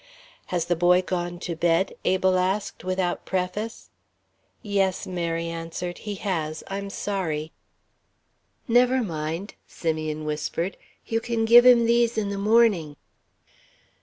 "Has 0.47 0.65
the 0.65 0.75
boy 0.75 1.03
gone 1.03 1.37
to 1.41 1.55
bed?" 1.55 1.93
Abel 2.05 2.39
asked 2.39 2.83
without 2.83 3.23
preface. 3.23 3.91
"Yes," 4.63 5.05
Mary 5.05 5.45
answered, 5.45 5.99
"he 5.99 6.15
has. 6.15 6.63
I'm 6.69 6.89
sorry." 6.89 7.51
"Never 8.67 9.03
mind," 9.03 9.53
Simeon 9.67 10.25
whispered, 10.25 10.75
"you 11.05 11.19
can 11.19 11.45
give 11.45 11.67
him 11.67 11.85
these 11.85 12.17
in 12.17 12.29
the 12.29 12.39
morning." 12.39 12.95